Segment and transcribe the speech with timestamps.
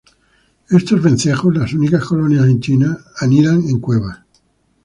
[0.71, 4.17] Estos vencejos, las únicas colonias en China, anidan en cuevas.